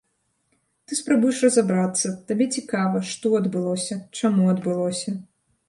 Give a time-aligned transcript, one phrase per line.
[0.87, 5.11] Ты спрабуеш разабрацца, табе цікава, што адбылося, чаму адбылося.